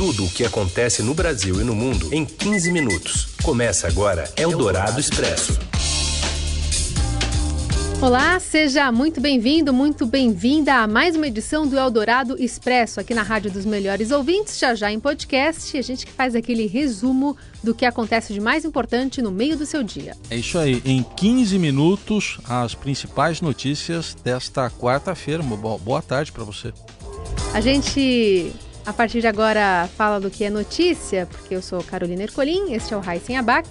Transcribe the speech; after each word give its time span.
tudo 0.00 0.24
o 0.24 0.30
que 0.30 0.46
acontece 0.46 1.02
no 1.02 1.12
Brasil 1.12 1.60
e 1.60 1.62
no 1.62 1.74
mundo 1.74 2.08
em 2.10 2.24
15 2.24 2.72
minutos. 2.72 3.34
Começa 3.42 3.86
agora 3.86 4.32
Eldorado 4.34 4.98
Expresso. 4.98 5.58
Olá, 8.00 8.40
seja 8.40 8.90
muito 8.90 9.20
bem-vindo, 9.20 9.74
muito 9.74 10.06
bem-vinda 10.06 10.76
a 10.76 10.86
mais 10.86 11.14
uma 11.14 11.26
edição 11.26 11.66
do 11.66 11.78
Eldorado 11.78 12.42
Expresso, 12.42 12.98
aqui 12.98 13.12
na 13.12 13.22
Rádio 13.22 13.50
dos 13.50 13.66
Melhores 13.66 14.10
Ouvintes, 14.10 14.58
já 14.58 14.74
já 14.74 14.90
em 14.90 14.98
podcast, 14.98 15.76
a 15.76 15.82
gente 15.82 16.06
que 16.06 16.12
faz 16.12 16.34
aquele 16.34 16.66
resumo 16.66 17.36
do 17.62 17.74
que 17.74 17.84
acontece 17.84 18.32
de 18.32 18.40
mais 18.40 18.64
importante 18.64 19.20
no 19.20 19.30
meio 19.30 19.54
do 19.54 19.66
seu 19.66 19.82
dia. 19.82 20.16
É 20.30 20.36
isso 20.36 20.58
aí, 20.58 20.80
em 20.82 21.02
15 21.02 21.58
minutos, 21.58 22.38
as 22.48 22.74
principais 22.74 23.42
notícias 23.42 24.16
desta 24.24 24.70
quarta-feira. 24.70 25.42
Boa 25.42 26.00
tarde 26.00 26.32
para 26.32 26.42
você. 26.42 26.72
A 27.52 27.60
gente, 27.60 28.50
a 28.90 28.92
partir 28.92 29.20
de 29.20 29.28
agora, 29.28 29.88
fala 29.96 30.18
do 30.18 30.28
que 30.28 30.42
é 30.42 30.50
notícia, 30.50 31.24
porque 31.26 31.54
eu 31.54 31.62
sou 31.62 31.80
Carolina 31.82 32.24
Ercolim, 32.24 32.72
este 32.72 32.92
é 32.92 32.96
o 32.96 33.00
Raíssen 33.00 33.36
Abac. 33.36 33.68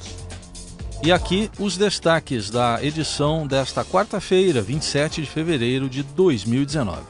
E 1.04 1.12
aqui 1.12 1.52
os 1.60 1.78
destaques 1.78 2.50
da 2.50 2.82
edição 2.82 3.46
desta 3.46 3.84
quarta-feira, 3.84 4.62
27 4.62 5.22
de 5.22 5.28
fevereiro 5.28 5.90
de 5.90 6.04
2019. 6.04 7.02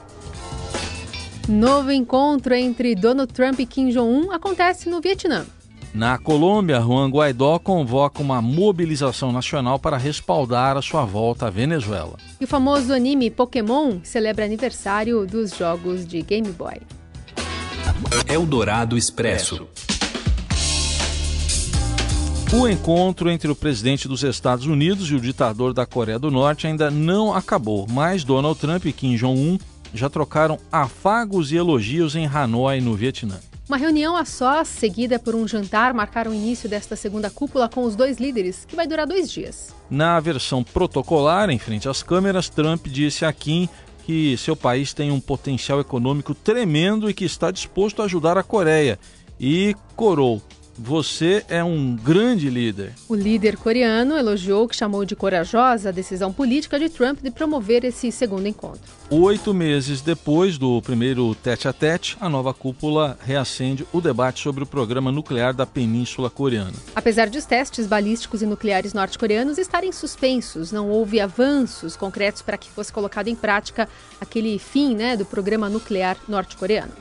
Novo 1.48 1.92
encontro 1.92 2.56
entre 2.56 2.96
Donald 2.96 3.32
Trump 3.32 3.60
e 3.60 3.66
Kim 3.68 3.90
Jong-un 3.90 4.32
acontece 4.32 4.90
no 4.90 5.00
Vietnã. 5.00 5.46
Na 5.94 6.18
Colômbia, 6.18 6.82
Juan 6.82 7.10
Guaidó 7.10 7.60
convoca 7.60 8.24
uma 8.24 8.42
mobilização 8.42 9.32
nacional 9.32 9.78
para 9.78 9.98
respaldar 9.98 10.78
a 10.78 10.82
sua 10.82 11.06
volta 11.06 11.46
à 11.46 11.50
Venezuela. 11.52 12.18
E 12.42 12.46
o 12.46 12.48
famoso 12.48 12.92
anime 12.92 13.30
Pokémon 13.30 14.00
celebra 14.04 14.46
aniversário 14.46 15.28
dos 15.28 15.56
jogos 15.56 16.08
de 16.08 16.24
Game 16.24 16.50
Boy. 16.50 16.80
Eldorado 18.28 18.98
Expresso. 18.98 19.68
O 22.52 22.68
encontro 22.68 23.30
entre 23.30 23.52
o 23.52 23.56
presidente 23.56 24.08
dos 24.08 24.24
Estados 24.24 24.66
Unidos 24.66 25.12
e 25.12 25.16
o 25.16 25.20
ditador 25.20 25.74
da 25.74 25.86
Coreia 25.86 26.18
do 26.18 26.32
Norte 26.32 26.66
ainda 26.66 26.90
não 26.90 27.34
acabou, 27.34 27.86
mas 27.90 28.24
Donald 28.24 28.60
Trump 28.60 28.86
e 28.86 28.92
Kim 28.92 29.16
Jong-un 29.16 29.60
já 29.94 30.10
trocaram 30.10 30.58
afagos 30.72 31.52
e 31.52 31.58
elogios 31.58 32.16
em 32.16 32.26
Hanoi, 32.26 32.82
no 32.82 32.96
Vietnã. 32.96 33.40
Uma 33.68 33.78
reunião 33.78 34.16
a 34.16 34.26
sós, 34.26 34.68
seguida 34.68 35.20
por 35.20 35.36
um 35.36 35.48
jantar, 35.48 35.94
marcaram 35.94 36.32
o 36.32 36.34
início 36.34 36.68
desta 36.68 36.96
segunda 36.96 37.30
cúpula 37.30 37.70
com 37.70 37.84
os 37.84 37.96
dois 37.96 38.18
líderes, 38.18 38.66
que 38.66 38.76
vai 38.76 38.88
durar 38.88 39.06
dois 39.06 39.32
dias. 39.32 39.76
Na 39.88 40.20
versão 40.20 40.64
protocolar, 40.64 41.52
em 41.52 41.60
frente 41.60 41.88
às 41.88 42.02
câmeras, 42.02 42.50
Trump 42.50 42.88
disse 42.88 43.26
a 43.26 43.32
Kim 43.32 43.70
que 44.10 44.36
seu 44.38 44.56
país 44.56 44.92
tem 44.92 45.12
um 45.12 45.20
potencial 45.20 45.80
econômico 45.80 46.34
tremendo 46.34 47.08
e 47.08 47.14
que 47.14 47.26
está 47.26 47.52
disposto 47.52 48.02
a 48.02 48.06
ajudar 48.06 48.40
a 48.40 48.44
Coreia. 48.44 48.98
E 49.40 49.76
corou 49.96 50.42
você 50.80 51.44
é 51.50 51.62
um 51.62 51.96
grande 51.96 52.50
líder. 52.50 52.94
O 53.10 53.14
líder 53.14 53.58
coreano 53.58 54.16
elogiou 54.16 54.68
que 54.68 54.76
chamou 54.76 55.04
de 55.04 55.16
corajosa 55.16 55.90
a 55.90 55.92
decisão 55.92 56.32
política 56.32 56.80
de 56.80 56.88
Trump 56.88 57.20
de 57.22 57.30
promover 57.30 57.84
esse 57.84 58.12
segundo 58.12 58.48
encontro. 58.48 58.80
Oito 59.10 59.54
meses 59.54 60.02
depois 60.02 60.58
do 60.58 60.82
primeiro 60.82 61.36
tete-a-tete, 61.36 62.16
-tete, 62.16 62.18
a 62.22 62.30
nova 62.30 62.54
cúpula 62.54 63.18
reacende 63.22 63.86
o 63.92 64.00
debate 64.00 64.42
sobre 64.42 64.64
o 64.64 64.68
programa 64.68 65.12
nuclear 65.12 65.54
da 65.54 65.66
Península 65.66 66.30
Coreana. 66.30 66.74
Apesar 66.96 67.28
de 67.28 67.38
os 67.38 67.46
testes 67.46 67.86
balísticos 67.86 68.42
e 68.42 68.46
nucleares 68.46 68.94
norte-coreanos 68.94 69.58
estarem 69.58 69.92
suspensos, 69.92 70.72
não 70.72 70.90
houve 70.90 71.20
avanços 71.20 71.98
concretos 71.98 72.42
para 72.42 72.58
que 72.58 72.70
fosse 72.70 72.94
colocado 72.94 73.28
em 73.28 73.36
prática 73.36 73.90
aquele 74.22 74.58
fim 74.58 74.96
né, 74.96 75.18
do 75.18 75.26
programa 75.26 75.70
nuclear 75.70 76.18
norte-coreano. 76.28 76.94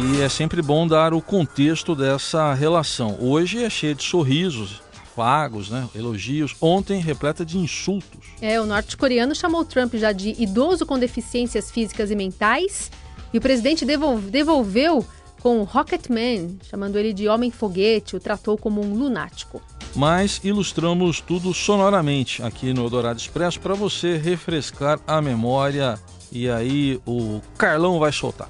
E 0.00 0.20
é 0.20 0.28
sempre 0.28 0.62
bom 0.62 0.86
dar 0.86 1.12
o 1.12 1.20
contexto 1.20 1.92
dessa 1.92 2.54
relação. 2.54 3.18
Hoje 3.20 3.64
é 3.64 3.68
cheio 3.68 3.96
de 3.96 4.04
sorrisos, 4.04 4.80
afagos, 5.02 5.70
né, 5.70 5.88
elogios. 5.92 6.54
Ontem, 6.60 7.00
repleta 7.00 7.44
de 7.44 7.58
insultos. 7.58 8.26
É, 8.40 8.60
o 8.60 8.66
norte-coreano 8.66 9.34
chamou 9.34 9.64
Trump 9.64 9.94
já 9.94 10.12
de 10.12 10.40
idoso 10.40 10.86
com 10.86 10.96
deficiências 10.98 11.68
físicas 11.70 12.12
e 12.12 12.16
mentais. 12.16 12.92
E 13.32 13.38
o 13.38 13.40
presidente 13.40 13.84
devolve, 13.84 14.30
devolveu 14.30 15.04
com 15.40 15.64
Rocketman, 15.64 16.58
chamando 16.62 16.96
ele 16.96 17.12
de 17.12 17.28
homem-foguete, 17.28 18.14
o 18.14 18.20
tratou 18.20 18.56
como 18.56 18.80
um 18.80 18.94
lunático. 18.94 19.60
Mas 19.96 20.40
ilustramos 20.44 21.20
tudo 21.20 21.52
sonoramente 21.52 22.40
aqui 22.42 22.72
no 22.72 22.88
Dourado 22.88 23.18
Expresso 23.18 23.58
para 23.58 23.74
você 23.74 24.16
refrescar 24.16 25.00
a 25.06 25.20
memória. 25.20 25.98
E 26.30 26.48
aí 26.48 27.00
o 27.04 27.40
Carlão 27.56 27.98
vai 27.98 28.12
soltar. 28.12 28.48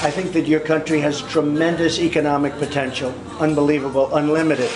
I 0.00 0.10
think 0.10 0.32
that 0.32 0.46
your 0.46 0.60
country 0.60 1.00
has 1.00 1.22
tremendous 1.22 1.98
economic 1.98 2.56
potential, 2.58 3.12
unbelievable, 3.40 4.14
unlimited. 4.14 4.70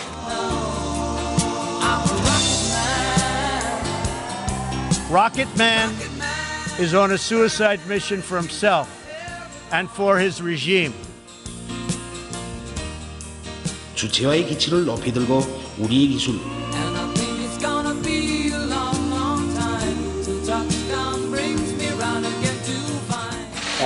Rocket 5.08 5.48
Man 5.56 5.94
is 6.78 6.94
on 6.94 7.12
a 7.12 7.18
suicide 7.18 7.80
mission 7.86 8.20
for 8.20 8.36
himself 8.36 8.88
and 9.70 9.88
for 9.90 10.18
his 10.18 10.42
regime. 10.42 10.92
주체와의 13.94 14.46
기치를 14.46 14.84
높이 14.84 15.12
들고 15.12 15.42
우리의 15.78 16.08
기술 16.08 16.40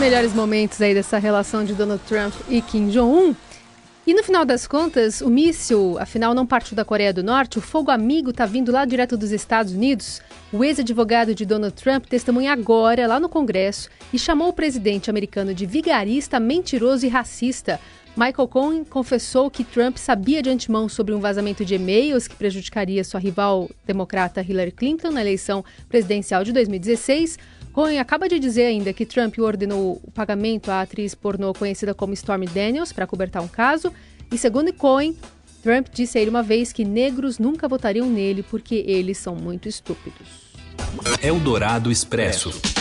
melhores 0.00 0.32
momentos 0.32 0.80
aí 0.80 0.94
dessa 0.94 1.18
relação 1.18 1.62
de 1.62 1.74
Donald 1.74 2.02
Trump 2.08 2.32
e 2.48 2.62
Kim 2.62 2.88
Jong-un. 2.88 3.34
E 4.06 4.14
no 4.14 4.24
final 4.24 4.46
das 4.46 4.66
contas, 4.66 5.20
o 5.20 5.28
míssil, 5.28 5.98
afinal, 6.00 6.32
não 6.32 6.46
partiu 6.46 6.74
da 6.74 6.86
Coreia 6.86 7.12
do 7.12 7.22
Norte, 7.22 7.58
o 7.58 7.60
fogo 7.60 7.90
amigo 7.90 8.30
está 8.30 8.46
vindo 8.46 8.72
lá 8.72 8.86
direto 8.86 9.14
dos 9.14 9.30
Estados 9.30 9.74
Unidos. 9.74 10.22
O 10.50 10.64
ex-advogado 10.64 11.34
de 11.34 11.44
Donald 11.44 11.74
Trump 11.74 12.06
testemunha 12.06 12.50
agora, 12.50 13.06
lá 13.06 13.20
no 13.20 13.28
Congresso, 13.28 13.90
e 14.10 14.18
chamou 14.18 14.48
o 14.48 14.54
presidente 14.54 15.10
americano 15.10 15.52
de 15.52 15.66
vigarista, 15.66 16.40
mentiroso 16.40 17.04
e 17.04 17.10
racista. 17.10 17.78
Michael 18.16 18.48
Cohen 18.48 18.84
confessou 18.84 19.50
que 19.50 19.62
Trump 19.62 19.96
sabia 19.96 20.42
de 20.42 20.50
antemão 20.50 20.88
sobre 20.88 21.14
um 21.14 21.20
vazamento 21.20 21.64
de 21.64 21.74
e-mails 21.74 22.26
que 22.26 22.34
prejudicaria 22.34 23.04
sua 23.04 23.20
rival 23.20 23.70
democrata 23.86 24.44
Hillary 24.46 24.72
Clinton 24.72 25.10
na 25.10 25.20
eleição 25.20 25.64
presidencial 25.88 26.42
de 26.42 26.52
2016. 26.52 27.38
Cohen 27.72 28.00
acaba 28.00 28.28
de 28.28 28.38
dizer 28.38 28.64
ainda 28.64 28.92
que 28.92 29.06
Trump 29.06 29.38
ordenou 29.38 30.00
o 30.02 30.10
pagamento 30.10 30.70
à 30.70 30.80
atriz 30.80 31.14
pornô 31.14 31.54
conhecida 31.54 31.94
como 31.94 32.12
Stormy 32.12 32.46
Daniels 32.46 32.92
para 32.92 33.06
cobertar 33.06 33.42
um 33.42 33.48
caso. 33.48 33.92
E 34.30 34.36
segundo 34.36 34.72
Cohen, 34.72 35.16
Trump 35.62 35.86
disse 35.92 36.18
a 36.18 36.20
ele 36.20 36.30
uma 36.30 36.42
vez 36.42 36.72
que 36.72 36.84
negros 36.84 37.38
nunca 37.38 37.68
votariam 37.68 38.08
nele 38.08 38.42
porque 38.42 38.84
eles 38.86 39.18
são 39.18 39.36
muito 39.36 39.68
estúpidos. 39.68 40.50
Eldorado 41.22 41.92
Expresso. 41.92 42.79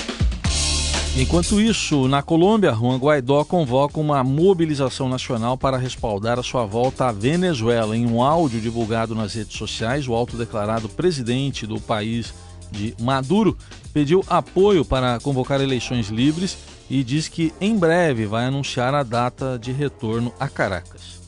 Enquanto 1.18 1.60
isso, 1.60 2.08
na 2.08 2.22
Colômbia, 2.22 2.72
Juan 2.72 2.98
Guaidó 2.98 3.44
convoca 3.44 4.00
uma 4.00 4.24
mobilização 4.24 5.10
nacional 5.10 5.58
para 5.58 5.78
respaldar 5.78 6.40
a 6.40 6.44
sua 6.44 6.66
volta 6.66 7.08
à 7.08 7.12
Venezuela. 7.12 7.98
Em 7.98 8.06
um 8.06 8.24
áudio 8.24 8.62
divulgado 8.62 9.14
nas 9.16 9.34
redes 9.34 9.58
sociais, 9.58 10.08
o 10.08 10.14
autodeclarado 10.14 10.88
presidente 10.88 11.68
do 11.68 11.80
país 11.82 12.34
de 12.72 12.96
Maduro 13.00 13.58
pediu 13.94 14.24
apoio 14.28 14.86
para 14.86 15.20
convocar 15.20 15.60
eleições 15.60 16.10
livres 16.10 16.58
e 16.90 17.04
diz 17.04 17.28
que 17.28 17.54
em 17.60 17.78
breve 17.78 18.26
vai 18.26 18.46
anunciar 18.46 18.94
a 18.94 19.04
data 19.04 19.58
de 19.58 19.72
retorno 19.72 20.34
a 20.40 20.48
Caracas. 20.48 21.20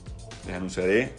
Les 0.45 0.55
anunciaré 0.55 1.15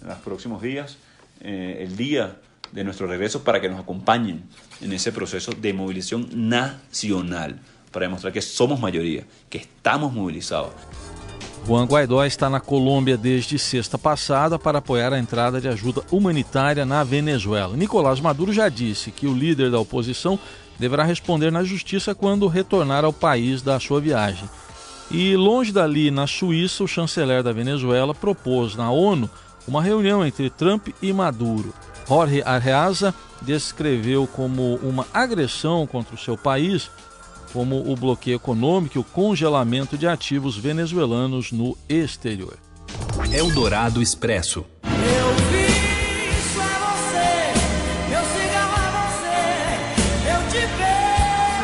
en 0.00 0.08
los 0.08 0.18
próximos 0.18 0.62
días 0.62 0.96
eh, 1.40 1.78
el 1.80 1.96
día 1.96 2.36
de 2.72 2.84
nuestro 2.84 3.06
regreso 3.06 3.42
para 3.42 3.60
que 3.60 3.68
nos 3.68 3.80
acompañen 3.80 4.44
en 4.80 4.92
ese 4.92 5.12
proceso 5.12 5.52
de 5.52 5.72
movilización 5.72 6.28
nacional, 6.32 7.60
para 7.92 8.06
demostrar 8.06 8.32
que 8.32 8.40
somos 8.40 8.80
mayoría, 8.80 9.26
que 9.48 9.58
estamos 9.58 10.12
movilizados. 10.12 10.72
Juan 11.64 11.84
Guaidó 11.84 12.24
está 12.24 12.50
na 12.50 12.58
Colômbia 12.58 13.16
desde 13.16 13.56
sexta 13.56 13.96
passada 13.96 14.58
para 14.58 14.78
apoiar 14.78 15.12
a 15.12 15.18
entrada 15.18 15.60
de 15.60 15.68
ajuda 15.68 16.02
humanitária 16.10 16.84
na 16.84 17.04
Venezuela. 17.04 17.76
Nicolás 17.76 18.18
Maduro 18.20 18.52
já 18.52 18.68
disse 18.68 19.12
que 19.12 19.28
o 19.28 19.34
líder 19.34 19.70
da 19.70 19.78
oposição 19.78 20.36
deverá 20.76 21.04
responder 21.04 21.52
na 21.52 21.62
justiça 21.62 22.16
quando 22.16 22.48
retornar 22.48 23.04
ao 23.04 23.12
país 23.12 23.62
da 23.62 23.78
sua 23.78 24.00
viagem. 24.00 24.48
E 25.08 25.36
longe 25.36 25.70
dali, 25.70 26.10
na 26.10 26.26
Suíça, 26.26 26.82
o 26.82 26.88
chanceler 26.88 27.42
da 27.42 27.52
Venezuela 27.52 28.12
propôs 28.12 28.74
na 28.74 28.90
ONU 28.90 29.30
uma 29.68 29.82
reunião 29.82 30.26
entre 30.26 30.50
Trump 30.50 30.88
e 31.00 31.12
Maduro. 31.12 31.72
Jorge 32.08 32.42
Arreaza 32.42 33.14
descreveu 33.40 34.26
como 34.26 34.76
uma 34.76 35.06
agressão 35.14 35.86
contra 35.86 36.14
o 36.14 36.18
seu 36.18 36.36
país, 36.36 36.90
como 37.52 37.90
o 37.90 37.94
bloqueio 37.94 38.36
econômico 38.36 38.96
e 38.96 39.00
o 39.00 39.04
congelamento 39.04 39.98
de 39.98 40.06
ativos 40.06 40.56
venezuelanos 40.56 41.52
no 41.52 41.76
exterior. 41.88 42.56
Eldorado 43.32 44.02
Expresso. 44.02 44.64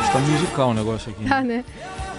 Está 0.04 0.18
musical 0.20 0.70
o 0.70 0.74
negócio 0.74 1.10
aqui. 1.10 1.24
Tá, 1.28 1.42
né? 1.42 1.64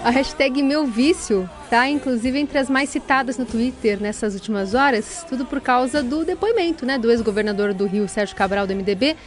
A 0.04 0.12
hashtag 0.12 0.64
Meu 0.64 0.86
Vício 0.86 1.50
tá, 1.70 1.90
inclusive, 1.90 2.40
entre 2.40 2.58
as 2.58 2.70
mais 2.70 2.90
citadas 2.90 3.38
no 3.38 3.46
Twitter 3.46 4.00
nessas 4.00 4.34
últimas 4.34 4.74
horas, 4.74 5.26
tudo 5.28 5.46
por 5.46 5.60
causa 5.60 6.02
do 6.02 6.24
depoimento, 6.24 6.86
né, 6.86 6.98
do 6.98 7.12
ex-governador 7.12 7.74
do 7.74 7.86
Rio, 7.86 8.08
Sérgio 8.08 8.36
Cabral, 8.36 8.66
do 8.66 8.74
MDB, 8.74 9.18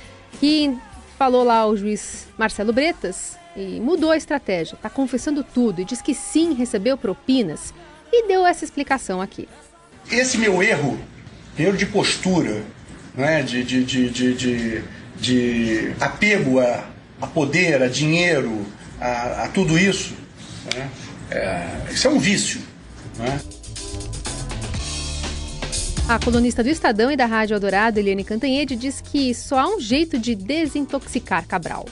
que 0.41 0.75
falou 1.23 1.45
lá 1.45 1.59
ao 1.59 1.77
juiz 1.77 2.27
Marcelo 2.37 2.73
Bretas 2.73 3.39
e 3.57 3.79
mudou 3.79 4.11
a 4.11 4.17
estratégia. 4.17 4.77
Tá 4.83 4.91
confessando 4.91 5.45
tudo 5.45 5.81
e 5.81 5.85
diz 5.85 6.03
que 6.03 6.17
sim, 6.17 6.53
recebeu 6.53 6.99
propinas 6.99 7.73
e 8.13 8.27
deu 8.27 8.45
essa 8.45 8.65
explicação 8.65 9.21
aqui. 9.21 9.49
Esse 10.11 10.37
meu 10.37 10.61
erro, 10.61 10.99
erro 11.57 11.77
de 11.77 11.87
postura, 11.87 12.65
né, 13.15 13.41
de, 13.41 13.63
de, 13.63 13.85
de, 13.85 14.11
de, 14.11 14.35
de, 14.35 14.85
de 15.17 15.93
apego 16.01 16.59
a, 16.59 16.87
a 17.21 17.27
poder, 17.29 17.81
a 17.85 17.87
dinheiro, 17.87 18.67
a, 19.01 19.45
a 19.45 19.49
tudo 19.49 19.79
isso, 19.79 20.15
né? 20.75 20.91
É, 21.31 21.93
isso 21.93 22.09
é 22.09 22.11
um 22.11 22.19
vício. 22.19 22.61
Né? 23.17 23.41
A 26.13 26.19
colunista 26.19 26.63
do 26.63 26.69
Estadão 26.69 27.11
e 27.11 27.17
da 27.17 27.25
Rádio 27.25 27.55
Eldorado, 27.55 27.99
Eliane 27.99 28.23
Cantanhede, 28.23 28.77
diz 28.77 29.01
que 29.01 29.35
só 29.35 29.59
há 29.59 29.67
um 29.67 29.81
jeito 29.81 30.19
de 30.19 30.35
desintoxicar 30.35 31.49
Cabral. 31.49 31.87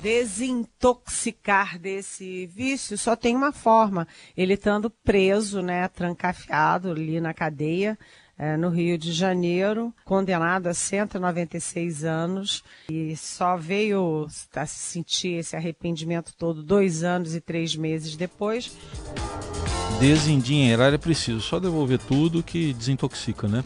Desintoxicar 0.00 1.76
desse 1.76 2.46
vício 2.46 2.96
só 2.96 3.16
tem 3.16 3.34
uma 3.34 3.50
forma, 3.50 4.06
ele 4.36 4.54
estando 4.54 4.88
preso, 4.88 5.62
né, 5.62 5.88
trancafiado 5.88 6.92
ali 6.92 7.20
na 7.20 7.34
cadeia, 7.34 7.98
é, 8.38 8.56
no 8.56 8.68
Rio 8.68 8.96
de 8.96 9.12
Janeiro, 9.12 9.92
condenado 10.04 10.68
a 10.68 10.72
196 10.72 12.04
anos 12.04 12.62
e 12.88 13.16
só 13.16 13.56
veio 13.56 14.28
a 14.54 14.64
sentir 14.64 15.40
esse 15.40 15.56
arrependimento 15.56 16.32
todo 16.36 16.62
dois 16.62 17.02
anos 17.02 17.34
e 17.34 17.40
três 17.40 17.74
meses 17.74 18.14
depois. 18.14 18.70
Desendinheirar 20.00 20.94
é 20.94 20.98
preciso, 20.98 21.42
só 21.42 21.60
devolver 21.60 21.98
tudo 21.98 22.42
que 22.42 22.72
desintoxica, 22.72 23.46
né? 23.46 23.62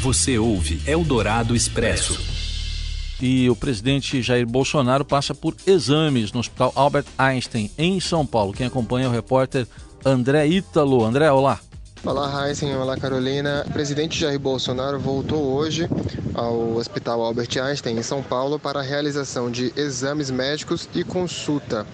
Você 0.00 0.38
ouve 0.38 0.80
Eldorado 0.86 1.54
Expresso. 1.54 2.18
E 3.20 3.50
o 3.50 3.54
presidente 3.54 4.22
Jair 4.22 4.46
Bolsonaro 4.46 5.04
passa 5.04 5.34
por 5.34 5.54
exames 5.66 6.32
no 6.32 6.40
Hospital 6.40 6.72
Albert 6.74 7.04
Einstein, 7.18 7.70
em 7.76 8.00
São 8.00 8.24
Paulo. 8.24 8.54
Quem 8.54 8.66
acompanha 8.66 9.04
é 9.04 9.08
o 9.08 9.12
repórter 9.12 9.68
André 10.02 10.46
Ítalo. 10.46 11.04
André, 11.04 11.30
olá. 11.30 11.60
Olá, 12.04 12.48
Heisen. 12.48 12.74
Olá, 12.74 12.96
Carolina. 12.96 13.64
O 13.64 13.72
presidente 13.72 14.18
Jair 14.18 14.36
Bolsonaro 14.36 14.98
voltou 14.98 15.40
hoje 15.52 15.88
ao 16.34 16.74
Hospital 16.74 17.22
Albert 17.22 17.56
Einstein, 17.62 17.96
em 17.96 18.02
São 18.02 18.20
Paulo, 18.24 18.58
para 18.58 18.80
a 18.80 18.82
realização 18.82 19.48
de 19.48 19.72
exames 19.76 20.28
médicos 20.28 20.88
e 20.96 21.04
consulta. 21.04 21.86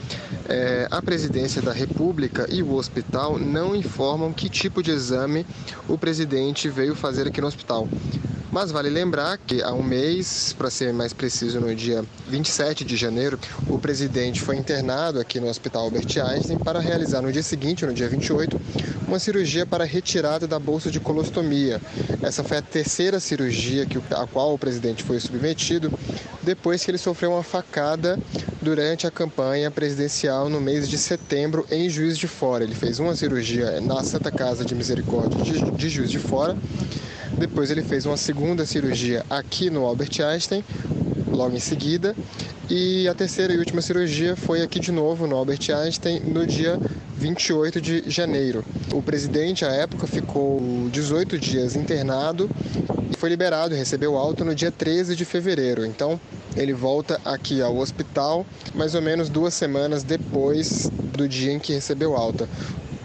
É, 0.48 0.88
a 0.90 1.02
presidência 1.02 1.60
da 1.60 1.74
República 1.74 2.46
e 2.48 2.62
o 2.62 2.72
hospital 2.72 3.38
não 3.38 3.76
informam 3.76 4.32
que 4.32 4.48
tipo 4.48 4.82
de 4.82 4.92
exame 4.92 5.44
o 5.86 5.98
presidente 5.98 6.70
veio 6.70 6.94
fazer 6.94 7.28
aqui 7.28 7.42
no 7.42 7.46
hospital. 7.46 7.86
Mas 8.50 8.72
vale 8.72 8.88
lembrar 8.88 9.36
que 9.36 9.62
há 9.62 9.72
um 9.74 9.82
mês, 9.82 10.54
para 10.56 10.70
ser 10.70 10.92
mais 10.94 11.12
preciso, 11.12 11.60
no 11.60 11.74
dia 11.74 12.02
27 12.28 12.82
de 12.82 12.96
janeiro, 12.96 13.38
o 13.68 13.78
presidente 13.78 14.40
foi 14.40 14.56
internado 14.56 15.20
aqui 15.20 15.38
no 15.38 15.48
Hospital 15.48 15.84
Albert 15.84 16.06
Einstein 16.18 16.56
para 16.56 16.80
realizar 16.80 17.20
no 17.20 17.30
dia 17.30 17.42
seguinte, 17.42 17.84
no 17.84 17.92
dia 17.92 18.08
28, 18.08 18.58
uma 19.06 19.18
cirurgia 19.18 19.66
para 19.66 19.84
retirada 19.84 20.46
da 20.46 20.58
bolsa 20.58 20.90
de 20.90 20.98
colostomia. 20.98 21.78
Essa 22.22 22.42
foi 22.42 22.56
a 22.56 22.62
terceira 22.62 23.20
cirurgia 23.20 23.84
que, 23.84 23.98
a 24.14 24.26
qual 24.26 24.54
o 24.54 24.58
presidente 24.58 25.02
foi 25.02 25.20
submetido 25.20 25.92
depois 26.42 26.82
que 26.82 26.90
ele 26.90 26.98
sofreu 26.98 27.32
uma 27.32 27.42
facada 27.42 28.18
durante 28.62 29.06
a 29.06 29.10
campanha 29.10 29.70
presidencial 29.70 30.48
no 30.48 30.58
mês 30.58 30.88
de 30.88 30.96
setembro 30.96 31.66
em 31.70 31.90
Juiz 31.90 32.16
de 32.16 32.26
Fora. 32.26 32.64
Ele 32.64 32.74
fez 32.74 32.98
uma 32.98 33.14
cirurgia 33.14 33.78
na 33.82 34.02
Santa 34.02 34.30
Casa 34.30 34.64
de 34.64 34.74
Misericórdia 34.74 35.42
de, 35.42 35.70
de 35.70 35.88
Juiz 35.90 36.10
de 36.10 36.18
Fora 36.18 36.56
depois 37.38 37.70
ele 37.70 37.82
fez 37.82 38.04
uma 38.04 38.16
segunda 38.16 38.66
cirurgia 38.66 39.24
aqui 39.30 39.70
no 39.70 39.86
Albert 39.86 40.20
Einstein, 40.20 40.64
logo 41.30 41.56
em 41.56 41.60
seguida. 41.60 42.14
E 42.68 43.08
a 43.08 43.14
terceira 43.14 43.54
e 43.54 43.58
última 43.58 43.80
cirurgia 43.80 44.36
foi 44.36 44.60
aqui 44.60 44.78
de 44.78 44.92
novo 44.92 45.26
no 45.26 45.36
Albert 45.36 45.70
Einstein 45.70 46.20
no 46.20 46.46
dia 46.46 46.78
28 47.16 47.80
de 47.80 48.04
janeiro. 48.10 48.64
O 48.92 49.00
presidente, 49.00 49.64
à 49.64 49.68
época, 49.68 50.06
ficou 50.06 50.60
18 50.92 51.38
dias 51.38 51.76
internado 51.76 52.50
e 53.10 53.16
foi 53.16 53.30
liberado 53.30 53.74
recebeu 53.74 54.16
alta 54.16 54.44
no 54.44 54.54
dia 54.54 54.70
13 54.70 55.16
de 55.16 55.24
fevereiro. 55.24 55.86
Então, 55.86 56.20
ele 56.56 56.74
volta 56.74 57.20
aqui 57.24 57.62
ao 57.62 57.76
hospital 57.78 58.44
mais 58.74 58.94
ou 58.94 59.00
menos 59.00 59.28
duas 59.28 59.54
semanas 59.54 60.02
depois 60.02 60.90
do 61.16 61.26
dia 61.26 61.52
em 61.52 61.58
que 61.58 61.72
recebeu 61.72 62.16
alta. 62.16 62.48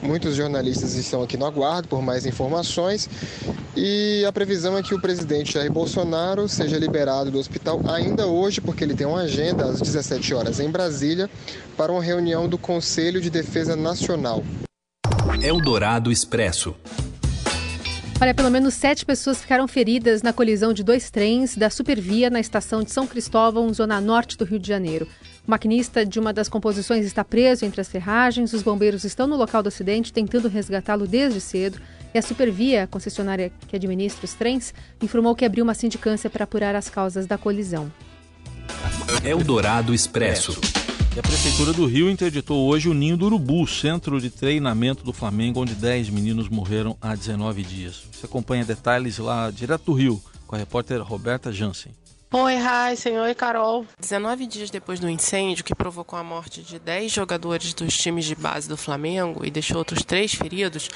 Muitos 0.03 0.35
jornalistas 0.35 0.95
estão 0.95 1.23
aqui 1.23 1.37
no 1.37 1.45
aguardo 1.45 1.87
por 1.87 2.01
mais 2.01 2.25
informações 2.25 3.09
e 3.75 4.23
a 4.25 4.31
previsão 4.33 4.77
é 4.77 4.83
que 4.83 4.93
o 4.93 5.01
presidente 5.01 5.53
Jair 5.53 5.71
Bolsonaro 5.71 6.47
seja 6.47 6.77
liberado 6.77 7.31
do 7.31 7.39
hospital 7.39 7.81
ainda 7.87 8.27
hoje, 8.27 8.59
porque 8.59 8.83
ele 8.83 8.93
tem 8.93 9.07
uma 9.07 9.21
agenda 9.21 9.65
às 9.65 9.79
17 9.79 10.33
horas 10.33 10.59
em 10.59 10.69
Brasília 10.69 11.29
para 11.77 11.91
uma 11.91 12.03
reunião 12.03 12.49
do 12.49 12.57
Conselho 12.57 13.21
de 13.21 13.29
Defesa 13.29 13.75
Nacional. 13.77 14.43
Eldorado 15.41 16.11
Expresso. 16.11 16.75
Olha, 18.21 18.33
pelo 18.33 18.51
menos 18.51 18.73
sete 18.75 19.05
pessoas 19.05 19.41
ficaram 19.41 19.67
feridas 19.67 20.21
na 20.21 20.31
colisão 20.31 20.71
de 20.71 20.83
dois 20.83 21.09
trens 21.09 21.57
da 21.57 21.69
Supervia 21.69 22.29
na 22.29 22.39
estação 22.39 22.83
de 22.83 22.91
São 22.91 23.07
Cristóvão, 23.07 23.73
zona 23.73 23.99
norte 23.99 24.37
do 24.37 24.45
Rio 24.45 24.59
de 24.59 24.67
Janeiro. 24.67 25.07
O 25.45 25.51
maquinista 25.51 26.05
de 26.05 26.21
uma 26.21 26.31
das 26.31 26.47
composições 26.47 27.05
está 27.05 27.21
preso 27.21 27.65
entre 27.65 27.81
as 27.81 27.89
ferragens. 27.89 28.53
Os 28.53 28.63
bombeiros 28.63 29.03
estão 29.03 29.27
no 29.27 29.35
local 29.35 29.61
do 29.61 29.67
acidente 29.67 30.13
tentando 30.13 30.47
resgatá-lo 30.47 31.05
desde 31.05 31.41
cedo. 31.41 31.81
E 32.13 32.17
a 32.17 32.21
Supervia, 32.21 32.83
a 32.83 32.87
concessionária 32.87 33.51
que 33.67 33.75
administra 33.75 34.23
os 34.23 34.33
trens, 34.33 34.73
informou 35.01 35.35
que 35.35 35.43
abriu 35.43 35.65
uma 35.65 35.73
sindicância 35.73 36.29
para 36.29 36.45
apurar 36.45 36.75
as 36.75 36.87
causas 36.89 37.25
da 37.25 37.37
colisão. 37.37 37.91
Eldorado 39.21 39.93
Expresso. 39.93 40.57
E 41.13 41.19
a 41.19 41.21
Prefeitura 41.21 41.73
do 41.73 41.85
Rio 41.85 42.09
interditou 42.09 42.65
hoje 42.65 42.87
o 42.87 42.93
Ninho 42.93 43.17
do 43.17 43.25
Urubu, 43.25 43.67
centro 43.67 44.21
de 44.21 44.29
treinamento 44.29 45.03
do 45.03 45.11
Flamengo, 45.11 45.59
onde 45.59 45.75
10 45.75 46.09
meninos 46.09 46.47
morreram 46.47 46.97
há 47.01 47.13
19 47.15 47.63
dias. 47.63 48.03
Você 48.13 48.25
acompanha 48.25 48.63
detalhes 48.63 49.17
lá 49.17 49.51
direto 49.51 49.85
do 49.85 49.93
Rio, 49.93 50.23
com 50.47 50.55
a 50.55 50.57
repórter 50.57 51.01
Roberta 51.01 51.51
Jansen. 51.51 51.91
Oi, 52.35 52.55
Raíssen. 52.55 53.19
Oi, 53.19 53.35
Carol. 53.35 53.85
19 53.99 54.47
dias 54.47 54.71
depois 54.71 54.99
do 54.99 55.07
incêndio 55.07 55.63
que 55.63 55.75
provocou 55.75 56.17
a 56.17 56.23
morte 56.23 56.63
de 56.63 56.79
10 56.79 57.11
jogadores 57.11 57.75
dos 57.75 57.95
times 57.95 58.25
de 58.25 58.33
base 58.33 58.67
do 58.67 58.75
Flamengo 58.75 59.45
e 59.45 59.51
deixou 59.51 59.77
outros 59.77 60.03
três 60.03 60.33
feridos, 60.33 60.89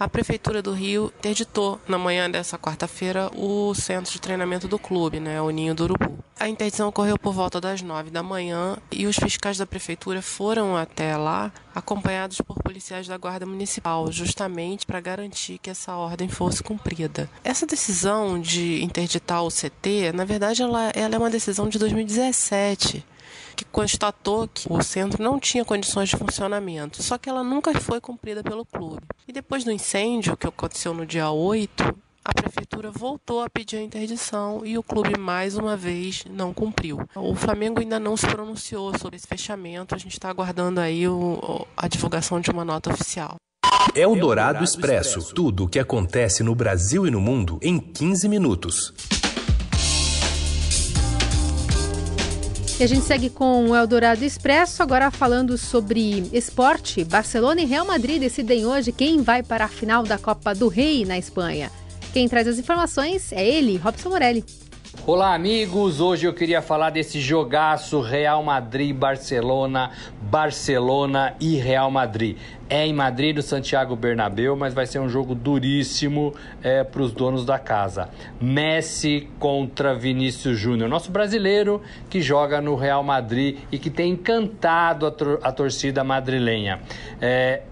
a 0.00 0.08
Prefeitura 0.08 0.60
do 0.60 0.72
Rio 0.72 1.12
interditou 1.20 1.80
na 1.86 1.96
manhã 1.96 2.28
dessa 2.28 2.58
quarta-feira 2.58 3.30
o 3.36 3.72
centro 3.72 4.12
de 4.12 4.20
treinamento 4.20 4.66
do 4.66 4.80
clube, 4.80 5.20
né, 5.20 5.40
o 5.40 5.50
Ninho 5.50 5.76
do 5.76 5.84
Urubu. 5.84 6.18
A 6.40 6.48
interdição 6.48 6.88
ocorreu 6.88 7.18
por 7.18 7.34
volta 7.34 7.60
das 7.60 7.82
9 7.82 8.08
da 8.08 8.22
manhã 8.22 8.78
e 8.90 9.06
os 9.06 9.16
fiscais 9.16 9.58
da 9.58 9.66
Prefeitura 9.66 10.22
foram 10.22 10.74
até 10.74 11.14
lá 11.14 11.52
acompanhados 11.74 12.40
por 12.40 12.56
policiais 12.62 13.06
da 13.06 13.18
Guarda 13.18 13.44
Municipal, 13.44 14.10
justamente 14.10 14.86
para 14.86 15.02
garantir 15.02 15.58
que 15.58 15.68
essa 15.68 15.94
ordem 15.94 16.30
fosse 16.30 16.62
cumprida. 16.62 17.28
Essa 17.44 17.66
decisão 17.66 18.40
de 18.40 18.82
interditar 18.82 19.44
o 19.44 19.50
CT, 19.50 20.12
na 20.14 20.24
verdade, 20.24 20.62
ela, 20.62 20.90
ela 20.94 21.14
é 21.14 21.18
uma 21.18 21.28
decisão 21.28 21.68
de 21.68 21.78
2017 21.78 23.04
que 23.54 23.64
constatou 23.66 24.48
que 24.48 24.66
o 24.72 24.82
centro 24.82 25.22
não 25.22 25.38
tinha 25.38 25.62
condições 25.62 26.08
de 26.08 26.16
funcionamento, 26.16 27.02
só 27.02 27.18
que 27.18 27.28
ela 27.28 27.44
nunca 27.44 27.78
foi 27.78 28.00
cumprida 28.00 28.42
pelo 28.42 28.64
clube. 28.64 29.02
E 29.28 29.32
depois 29.32 29.62
do 29.62 29.70
incêndio, 29.70 30.38
que 30.38 30.46
aconteceu 30.46 30.94
no 30.94 31.04
dia 31.04 31.30
8, 31.30 31.94
a 32.24 32.34
prefeitura 32.34 32.90
voltou 32.90 33.42
a 33.42 33.48
pedir 33.48 33.76
a 33.76 33.82
interdição 33.82 34.60
e 34.64 34.76
o 34.76 34.82
clube 34.82 35.18
mais 35.18 35.56
uma 35.56 35.76
vez 35.76 36.24
não 36.30 36.52
cumpriu. 36.52 37.00
O 37.14 37.34
Flamengo 37.34 37.80
ainda 37.80 37.98
não 37.98 38.16
se 38.16 38.26
pronunciou 38.26 38.96
sobre 38.98 39.16
esse 39.16 39.26
fechamento, 39.26 39.94
a 39.94 39.98
gente 39.98 40.12
está 40.12 40.28
aguardando 40.28 40.80
aí 40.80 41.08
o, 41.08 41.66
a 41.76 41.88
divulgação 41.88 42.40
de 42.40 42.50
uma 42.50 42.64
nota 42.64 42.92
oficial. 42.92 43.36
Eldorado 43.94 44.62
Expresso. 44.62 45.34
Tudo 45.34 45.64
o 45.64 45.68
que 45.68 45.78
acontece 45.78 46.42
no 46.42 46.54
Brasil 46.54 47.06
e 47.06 47.10
no 47.10 47.20
mundo 47.20 47.58
em 47.62 47.78
15 47.78 48.28
minutos. 48.28 48.92
E 52.78 52.82
a 52.82 52.86
gente 52.86 53.04
segue 53.04 53.28
com 53.28 53.68
o 53.68 53.76
Eldorado 53.76 54.24
Expresso, 54.24 54.82
agora 54.82 55.10
falando 55.10 55.58
sobre 55.58 56.26
esporte. 56.32 57.04
Barcelona 57.04 57.60
e 57.60 57.66
Real 57.66 57.86
Madrid 57.86 58.20
decidem 58.20 58.64
hoje 58.64 58.90
quem 58.90 59.22
vai 59.22 59.42
para 59.42 59.66
a 59.66 59.68
final 59.68 60.02
da 60.02 60.16
Copa 60.16 60.54
do 60.54 60.68
Rei 60.68 61.04
na 61.04 61.18
Espanha. 61.18 61.70
Quem 62.12 62.28
traz 62.28 62.48
as 62.48 62.58
informações 62.58 63.32
é 63.32 63.46
ele, 63.46 63.76
Robson 63.76 64.08
Morelli. 64.08 64.44
Olá, 65.06 65.32
amigos. 65.32 66.00
Hoje 66.00 66.26
eu 66.26 66.34
queria 66.34 66.60
falar 66.60 66.90
desse 66.90 67.20
jogaço 67.20 68.00
Real 68.00 68.42
Madrid-Barcelona, 68.42 69.92
Barcelona 70.20 71.34
e 71.40 71.54
Real 71.54 71.88
Madrid. 71.88 72.36
É 72.68 72.84
em 72.84 72.92
Madrid, 72.92 73.36
no 73.36 73.42
Santiago 73.42 73.94
Bernabéu, 73.94 74.56
mas 74.56 74.74
vai 74.74 74.86
ser 74.86 74.98
um 74.98 75.08
jogo 75.08 75.36
duríssimo 75.36 76.34
é, 76.62 76.82
para 76.82 77.00
os 77.00 77.12
donos 77.12 77.44
da 77.44 77.58
casa. 77.58 78.10
Messi 78.40 79.28
contra 79.38 79.94
Vinícius 79.94 80.58
Júnior, 80.58 80.88
nosso 80.88 81.12
brasileiro 81.12 81.80
que 82.08 82.20
joga 82.20 82.60
no 82.60 82.74
Real 82.74 83.04
Madrid 83.04 83.58
e 83.70 83.78
que 83.78 83.88
tem 83.88 84.12
encantado 84.12 85.06
a, 85.06 85.48
a 85.48 85.52
torcida 85.52 86.02
madrilenha. 86.02 86.80
É, 87.20 87.62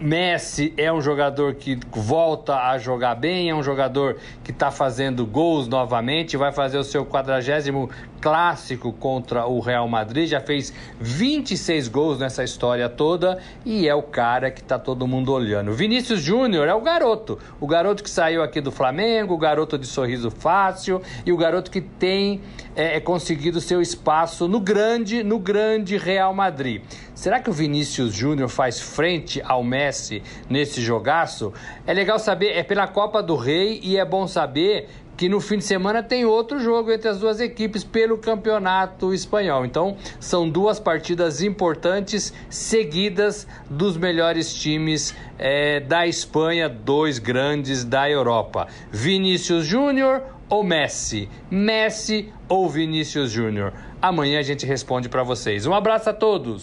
Messi 0.00 0.74
é 0.76 0.92
um 0.92 1.00
jogador 1.00 1.54
que 1.54 1.78
volta 1.92 2.68
a 2.68 2.78
jogar 2.78 3.14
bem, 3.14 3.50
é 3.50 3.54
um 3.54 3.62
jogador 3.62 4.16
que 4.42 4.50
está 4.50 4.70
fazendo 4.70 5.24
gols 5.24 5.68
novamente, 5.68 6.36
vai 6.36 6.52
fazer 6.52 6.78
o 6.78 6.84
seu 6.84 7.06
quadragésimo 7.06 7.88
clássico 8.20 8.92
contra 8.92 9.46
o 9.46 9.60
Real 9.60 9.86
Madrid, 9.86 10.28
já 10.28 10.40
fez 10.40 10.72
26 11.00 11.88
gols 11.88 12.18
nessa 12.18 12.42
história 12.42 12.88
toda 12.88 13.38
e 13.64 13.88
é 13.88 13.94
o 13.94 14.02
cara 14.02 14.50
que 14.50 14.60
está 14.60 14.78
todo 14.78 15.06
mundo 15.06 15.32
olhando. 15.32 15.72
Vinícius 15.72 16.20
Júnior 16.20 16.66
é 16.66 16.74
o 16.74 16.80
garoto, 16.80 17.38
o 17.60 17.66
garoto 17.66 18.02
que 18.02 18.10
saiu 18.10 18.42
aqui 18.42 18.60
do 18.60 18.72
Flamengo, 18.72 19.34
o 19.34 19.38
garoto 19.38 19.78
de 19.78 19.86
sorriso 19.86 20.30
fácil 20.30 21.00
e 21.24 21.32
o 21.32 21.36
garoto 21.36 21.70
que 21.70 21.80
tem 21.80 22.40
é, 22.76 22.96
é 22.96 23.00
conseguido 23.00 23.60
seu 23.60 23.80
espaço 23.80 24.48
no 24.48 24.60
grande, 24.60 25.22
no 25.22 25.38
grande 25.38 25.96
Real 25.96 26.34
Madrid. 26.34 26.82
Será 27.14 27.40
que 27.40 27.50
o 27.50 27.52
Vinícius 27.52 28.12
Júnior 28.12 28.48
faz 28.48 28.80
frente 28.80 29.40
ao 29.44 29.62
Messi 29.62 30.22
nesse 30.48 30.80
jogaço? 30.80 31.52
É 31.86 31.94
legal 31.94 32.18
saber, 32.18 32.56
é 32.56 32.62
pela 32.62 32.86
Copa 32.86 33.22
do 33.22 33.36
Rei 33.36 33.80
e 33.82 33.96
é 33.96 34.04
bom 34.04 34.26
saber 34.26 34.88
que 35.16 35.28
no 35.28 35.40
fim 35.40 35.58
de 35.58 35.64
semana 35.64 36.02
tem 36.02 36.24
outro 36.24 36.58
jogo 36.58 36.90
entre 36.90 37.08
as 37.08 37.18
duas 37.20 37.40
equipes 37.40 37.84
pelo 37.84 38.18
campeonato 38.18 39.14
espanhol. 39.14 39.64
Então, 39.64 39.96
são 40.18 40.48
duas 40.48 40.80
partidas 40.80 41.42
importantes 41.42 42.32
seguidas 42.48 43.46
dos 43.70 43.96
melhores 43.96 44.52
times 44.54 45.14
é, 45.38 45.80
da 45.80 46.06
Espanha, 46.06 46.68
dois 46.68 47.18
grandes 47.18 47.84
da 47.84 48.08
Europa: 48.10 48.66
Vinícius 48.90 49.64
Júnior 49.64 50.22
ou 50.54 50.62
Messi? 50.62 51.28
Messi 51.50 52.32
ou 52.48 52.70
Vinícius 52.70 53.30
Júnior? 53.30 53.72
Amanhã 54.00 54.38
a 54.38 54.42
gente 54.42 54.64
responde 54.64 55.08
para 55.08 55.22
vocês. 55.24 55.66
Um 55.66 55.74
abraço 55.74 56.10
a 56.10 56.12
todos. 56.12 56.60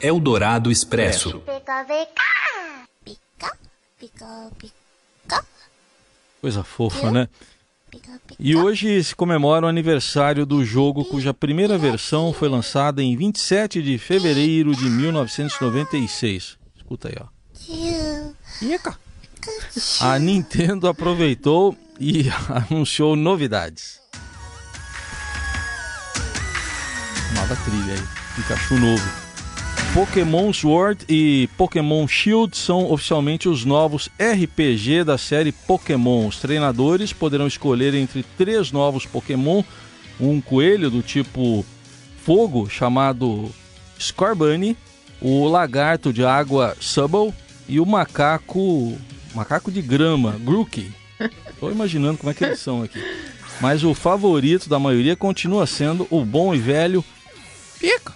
Eldorado 0.00 0.70
Expresso. 0.70 1.42
Coisa 6.40 6.64
fofa, 6.64 7.10
né? 7.10 7.28
E 8.38 8.56
hoje 8.56 9.02
se 9.04 9.14
comemora 9.14 9.66
o 9.66 9.68
aniversário 9.68 10.46
do 10.46 10.64
jogo 10.64 11.04
cuja 11.04 11.34
primeira 11.34 11.76
versão 11.76 12.32
foi 12.32 12.48
lançada 12.48 13.02
em 13.02 13.14
27 13.16 13.82
de 13.82 13.98
fevereiro 13.98 14.74
de 14.74 14.88
1996. 14.88 16.56
Escuta 16.74 17.08
aí, 17.08 17.16
ó. 17.20 17.26
A 20.00 20.18
Nintendo 20.18 20.88
aproveitou 20.88 21.76
e 22.00 22.24
anunciou 22.48 23.14
novidades. 23.14 24.00
Nova 27.34 27.54
trilha 27.56 27.92
aí, 27.92 28.02
Pikachu 28.34 28.78
novo. 28.78 29.30
Pokémon 29.92 30.52
Sword 30.52 31.04
e 31.08 31.48
Pokémon 31.56 32.06
Shield 32.06 32.56
são 32.56 32.90
oficialmente 32.92 33.48
os 33.48 33.64
novos 33.64 34.08
RPG 34.18 35.02
da 35.04 35.18
série 35.18 35.50
Pokémon. 35.50 36.28
Os 36.28 36.38
treinadores 36.38 37.12
poderão 37.12 37.46
escolher 37.46 37.94
entre 37.94 38.22
três 38.38 38.70
novos 38.70 39.04
Pokémon: 39.04 39.64
um 40.20 40.40
coelho 40.40 40.90
do 40.90 41.02
tipo 41.02 41.66
fogo 42.24 42.68
chamado 42.68 43.50
Scorbunny, 43.98 44.76
o 45.20 45.48
lagarto 45.48 46.12
de 46.12 46.24
água 46.24 46.76
Subble 46.80 47.34
e 47.68 47.80
o 47.80 47.86
macaco 47.86 48.96
macaco 49.34 49.72
de 49.72 49.82
grama 49.82 50.36
Grookey. 50.38 50.99
Estou 51.50 51.70
imaginando 51.70 52.18
como 52.18 52.30
é 52.30 52.34
que 52.34 52.44
eles 52.44 52.60
são 52.60 52.82
aqui. 52.82 53.02
Mas 53.60 53.84
o 53.84 53.94
favorito 53.94 54.68
da 54.68 54.78
maioria 54.78 55.14
continua 55.14 55.66
sendo 55.66 56.06
o 56.10 56.24
bom 56.24 56.54
e 56.54 56.58
velho 56.58 57.04
Pica. 57.78 58.12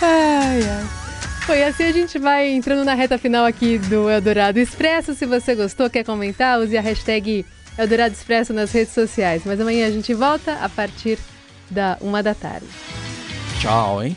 Ai, 0.00 0.62
ai. 0.62 0.86
Foi 1.46 1.62
assim 1.64 1.84
a 1.84 1.92
gente 1.92 2.18
vai 2.18 2.48
entrando 2.50 2.84
na 2.84 2.94
reta 2.94 3.18
final 3.18 3.44
aqui 3.44 3.78
do 3.78 4.08
Eldorado 4.08 4.58
Expresso. 4.58 5.14
Se 5.14 5.26
você 5.26 5.54
gostou, 5.54 5.90
quer 5.90 6.04
comentar, 6.04 6.60
use 6.60 6.76
a 6.76 6.80
hashtag 6.80 7.44
Eldorado 7.76 8.14
Expresso 8.14 8.52
nas 8.52 8.72
redes 8.72 8.94
sociais. 8.94 9.42
Mas 9.44 9.60
amanhã 9.60 9.86
a 9.86 9.90
gente 9.90 10.14
volta 10.14 10.54
a 10.54 10.68
partir 10.68 11.18
da 11.70 11.98
uma 12.00 12.22
da 12.22 12.34
tarde. 12.34 12.66
Tchau, 13.60 14.02
hein? 14.02 14.16